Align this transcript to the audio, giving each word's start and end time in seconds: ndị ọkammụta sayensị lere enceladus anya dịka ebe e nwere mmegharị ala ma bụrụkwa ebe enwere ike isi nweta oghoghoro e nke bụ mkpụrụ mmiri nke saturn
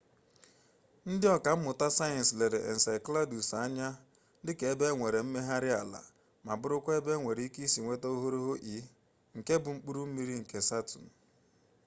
ndị 1.11 1.27
ọkammụta 1.35 1.87
sayensị 1.97 2.33
lere 2.39 2.59
enceladus 2.71 3.49
anya 3.63 3.87
dịka 4.45 4.65
ebe 4.73 4.85
e 4.89 4.93
nwere 4.97 5.19
mmegharị 5.23 5.69
ala 5.81 6.01
ma 6.45 6.53
bụrụkwa 6.61 6.91
ebe 6.99 7.11
enwere 7.17 7.41
ike 7.47 7.59
isi 7.67 7.79
nweta 7.81 8.07
oghoghoro 8.09 8.39
e 8.73 8.75
nke 9.37 9.53
bụ 9.63 9.69
mkpụrụ 9.75 10.01
mmiri 10.07 10.35
nke 10.41 10.57
saturn 10.69 11.05